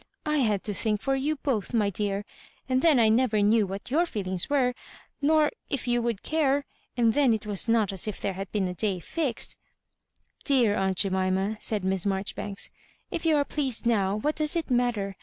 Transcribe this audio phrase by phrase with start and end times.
[0.25, 2.25] I had to think for you both, my dear.
[2.67, 4.73] And then I never knew what your feelings were,
[5.21, 6.65] nor if you would care;
[6.97, 9.59] and then it was not as if there had been a day fixed
[10.41, 12.71] ^"" Dear aunt Jemima," said Mfes Maijoribanks,
[13.11, 15.17] "if you are pleased now, what does it matter?